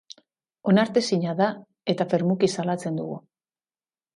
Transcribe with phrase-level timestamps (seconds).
[0.71, 1.49] Onartezina da
[1.95, 3.19] eta fermuki salatzen dugu!